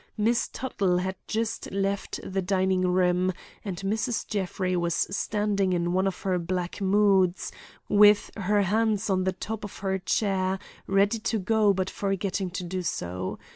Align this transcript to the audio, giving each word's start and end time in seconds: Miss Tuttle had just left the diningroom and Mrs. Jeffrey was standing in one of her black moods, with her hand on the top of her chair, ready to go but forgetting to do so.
Miss 0.17 0.47
Tuttle 0.51 0.97
had 0.97 1.15
just 1.27 1.71
left 1.71 2.19
the 2.23 2.41
diningroom 2.41 3.33
and 3.63 3.77
Mrs. 3.81 4.25
Jeffrey 4.27 4.75
was 4.75 4.95
standing 5.15 5.73
in 5.73 5.93
one 5.93 6.07
of 6.07 6.23
her 6.23 6.39
black 6.39 6.81
moods, 6.81 7.51
with 7.87 8.31
her 8.35 8.63
hand 8.63 9.03
on 9.09 9.25
the 9.25 9.31
top 9.33 9.63
of 9.63 9.77
her 9.85 9.99
chair, 9.99 10.57
ready 10.87 11.19
to 11.19 11.37
go 11.37 11.71
but 11.71 11.91
forgetting 11.91 12.49
to 12.49 12.63
do 12.63 12.81
so. 12.81 13.37